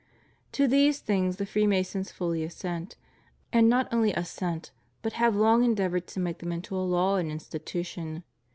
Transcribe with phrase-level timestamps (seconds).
[0.53, 2.95] To these things the Freemasons fully assent;
[3.53, 4.71] and not only assent,
[5.03, 8.23] but have long endeavored to make them into a law and institution.